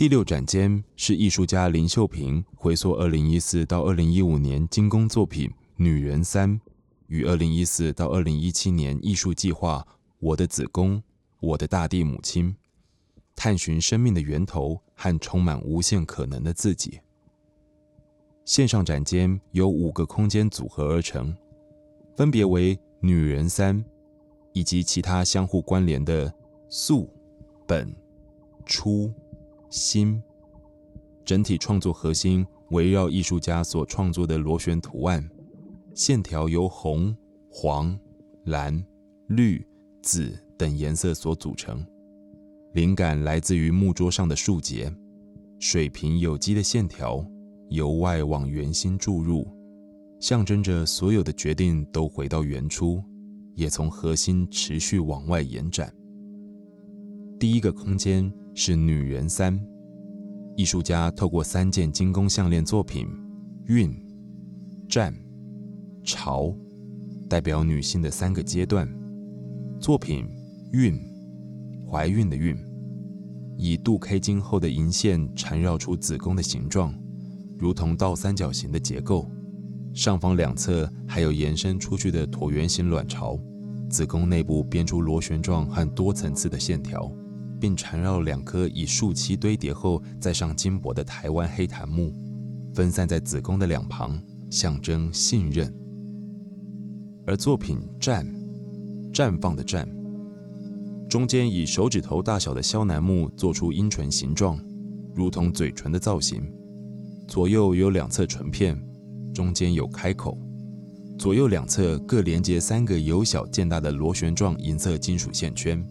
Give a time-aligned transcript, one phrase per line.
[0.00, 5.46] 第六展间是艺术家林秀萍回溯二零一四到二零一五年精工作品
[5.76, 6.58] 《女人三》
[7.08, 9.86] 与二零一四到二零一七年艺术计划
[10.18, 11.02] 《我的子宫，
[11.40, 12.50] 我的大地母亲》，
[13.36, 16.98] 探寻生命的源头和充满无限可能的自己。
[18.46, 21.36] 线上展间由五个空间组合而成，
[22.16, 23.76] 分别为《女人三》
[24.54, 26.32] 以及其他相互关联的
[26.70, 27.06] 素、
[27.66, 27.94] 本、
[28.64, 29.12] 初。
[29.70, 30.20] 心，
[31.24, 35.26] 整体创作核心围绕艺术家所创作的螺旋图案，
[35.94, 37.16] 线条由红、
[37.48, 37.96] 黄、
[38.46, 38.84] 蓝、
[39.28, 39.64] 绿、
[40.02, 41.86] 紫等颜色所组成。
[42.72, 44.92] 灵感来自于木桌上的树节，
[45.60, 47.24] 水平有机的线条
[47.68, 49.46] 由外往圆心注入，
[50.18, 53.00] 象征着所有的决定都回到原初，
[53.54, 55.94] 也从核心持续往外延展。
[57.38, 58.28] 第一个空间。
[58.62, 59.58] 是女人三，
[60.54, 63.08] 艺术家透过三件金工项链作品，
[63.68, 63.90] 蕴、
[64.86, 65.14] 战、
[66.04, 66.54] 潮，
[67.26, 68.86] 代表女性的三个阶段。
[69.80, 70.28] 作品
[70.72, 71.00] 蕴，
[71.90, 72.54] 怀孕的孕，
[73.56, 76.94] 以镀 K 金后的银线缠绕出子宫的形状，
[77.56, 79.26] 如同倒三角形的结构。
[79.94, 83.40] 上方两侧还有延伸出去的椭圆形卵巢，
[83.88, 87.10] 子宫内部编出螺旋状和多层次的线条。
[87.60, 92.12] 并缠绕两颗以树漆堆叠后再上金箔的台湾黑檀木，
[92.74, 95.72] 分散在子宫的两旁，象征信任。
[97.26, 98.26] 而作品绽，
[99.12, 99.86] 绽放的绽，
[101.08, 104.58] 中间以手指头大小的肖楠木做出阴唇形状，
[105.14, 106.42] 如同嘴唇的造型。
[107.28, 108.76] 左右有两侧唇片，
[109.32, 110.36] 中间有开口，
[111.18, 115.86] 左右两侧各连接三个由小见大的螺旋状银色金属线圈，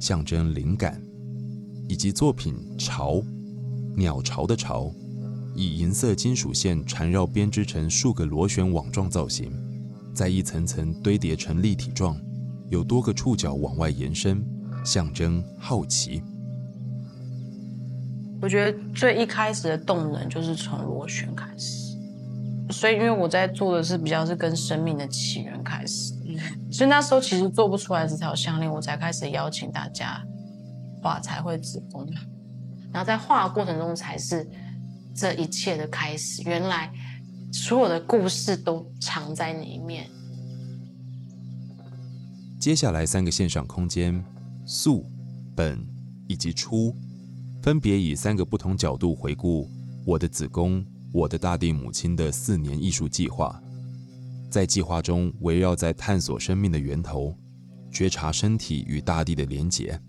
[0.00, 1.02] 象征灵感。
[1.88, 3.22] 以及作品巢，
[3.96, 4.92] 鸟巢的巢，
[5.54, 9.50] 以银色金属线缠绕编织成数个螺旋网状造型，
[10.14, 12.20] 再一层层堆叠成立体状，
[12.68, 14.44] 有多个触角往外延伸，
[14.84, 16.22] 象征好奇。
[18.40, 21.96] 我觉得最一开始的动能就是从螺旋开始，
[22.70, 26.12] 所以因为我在做的是比较是跟生命的起源开始，
[26.70, 30.22] 所以那时候其实做不出来这条项链，我才开始邀请大家。
[31.02, 32.06] 画才会子宫，
[32.92, 34.48] 然后在画的过程中才是
[35.14, 36.42] 这一切的开始。
[36.42, 36.92] 原来
[37.52, 40.08] 所有的故事都藏在里面。
[42.60, 44.22] 接下来三个线上空间，
[44.66, 45.06] 素、
[45.54, 45.86] 本
[46.26, 46.94] 以及初，
[47.62, 49.70] 分别以三个不同角度回顾
[50.04, 53.62] 我的子宫、我的大地母亲的四年艺术计划。
[54.50, 57.34] 在计划中，围绕在探索生命的源头，
[57.92, 60.00] 觉察身体与大地的连结。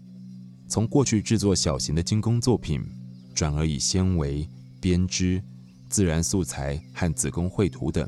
[0.69, 2.85] 从过去制作小型的精工作品，
[3.33, 4.47] 转而以纤维、
[4.79, 5.41] 编织、
[5.89, 8.07] 自然素材和子宫绘图等，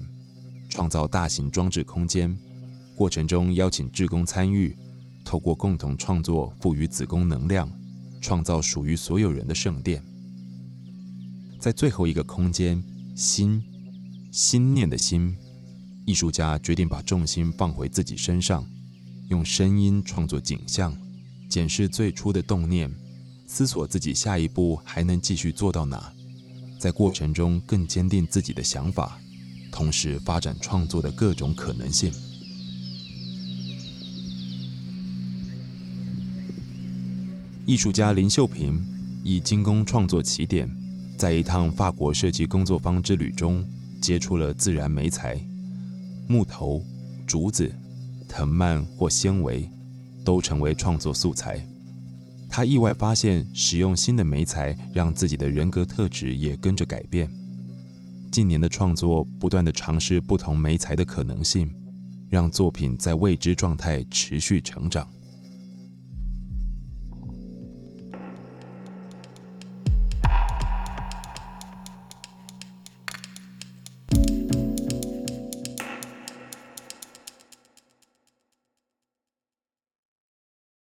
[0.69, 2.37] 创造大型装置空间。
[2.95, 4.77] 过程中邀请志工参与，
[5.25, 7.67] 透过共同创作赋予子宫能量，
[8.21, 10.03] 创造属于所有人的圣殿。
[11.59, 12.83] 在最后一个空间，
[13.15, 13.63] 心，
[14.31, 15.35] 心念的心，
[16.05, 18.63] 艺术家决定把重心放回自己身上，
[19.29, 20.95] 用声音创作景象。
[21.51, 22.89] 检视最初的动念，
[23.45, 26.13] 思索自己下一步还能继续做到哪，
[26.79, 29.19] 在过程中更坚定自己的想法，
[29.69, 32.09] 同时发展创作的各种可能性。
[37.65, 38.81] 艺术家林秀萍
[39.21, 40.73] 以精工创作起点，
[41.17, 43.61] 在一趟法国设计工作坊之旅中，
[44.01, 45.37] 接触了自然媒材，
[46.27, 46.81] 木头、
[47.27, 47.69] 竹子、
[48.29, 49.69] 藤蔓或纤维。
[50.23, 51.65] 都成为创作素材。
[52.49, 57.29] 他意外发现，使用新的媒材，让自己的人格特质也跟着改变。
[58.31, 61.73] 近年的创作，不断的尝试不同媒材的可能性，
[62.29, 65.07] 让作品在未知状态持续成长。